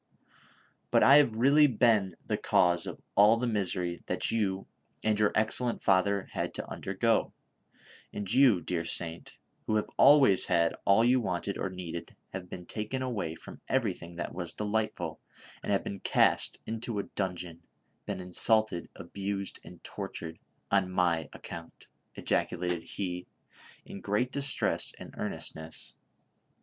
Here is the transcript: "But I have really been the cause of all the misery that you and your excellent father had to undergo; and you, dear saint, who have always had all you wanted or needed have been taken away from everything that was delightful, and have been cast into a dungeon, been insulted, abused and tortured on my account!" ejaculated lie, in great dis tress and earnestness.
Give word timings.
"But 0.89 1.03
I 1.03 1.17
have 1.17 1.35
really 1.35 1.67
been 1.67 2.15
the 2.25 2.35
cause 2.35 2.87
of 2.87 2.99
all 3.13 3.37
the 3.37 3.45
misery 3.45 4.01
that 4.07 4.31
you 4.31 4.65
and 5.03 5.19
your 5.19 5.31
excellent 5.35 5.83
father 5.83 6.27
had 6.31 6.55
to 6.55 6.67
undergo; 6.67 7.33
and 8.11 8.33
you, 8.33 8.61
dear 8.61 8.83
saint, 8.83 9.37
who 9.67 9.75
have 9.75 9.87
always 9.97 10.45
had 10.45 10.75
all 10.85 11.05
you 11.05 11.19
wanted 11.21 11.55
or 11.59 11.69
needed 11.69 12.15
have 12.33 12.49
been 12.49 12.65
taken 12.65 13.03
away 13.03 13.35
from 13.35 13.61
everything 13.67 14.15
that 14.15 14.33
was 14.33 14.53
delightful, 14.55 15.19
and 15.61 15.71
have 15.71 15.83
been 15.83 15.99
cast 15.99 16.57
into 16.65 16.97
a 16.97 17.03
dungeon, 17.03 17.61
been 18.07 18.21
insulted, 18.21 18.89
abused 18.95 19.59
and 19.63 19.83
tortured 19.83 20.39
on 20.71 20.89
my 20.89 21.29
account!" 21.31 21.85
ejaculated 22.15 22.89
lie, 22.97 23.27
in 23.85 24.01
great 24.01 24.31
dis 24.31 24.51
tress 24.51 24.95
and 24.97 25.13
earnestness. 25.15 25.93